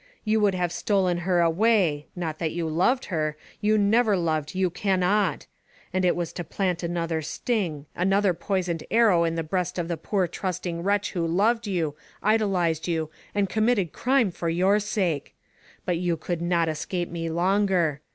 [0.25, 4.71] You would have stolen her away, not that you loved her— you never loved, you
[4.71, 5.45] cannot—
[5.93, 9.87] and it was to plant another sting, an other poisoned arrow in the breast of
[9.87, 11.93] the poor trusting wretch who loved you,
[12.23, 15.35] idolized you, and committed crime for your sake.
[15.85, 18.01] But you could not escape me longer.